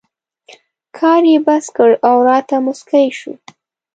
کار 0.97 1.21
یې 1.31 1.39
بس 1.47 1.65
کړ 1.75 1.89
او 2.09 2.15
راته 2.29 2.55
مسکی 2.65 3.07
شو. 3.19 3.33